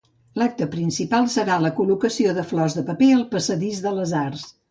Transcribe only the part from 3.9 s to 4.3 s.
les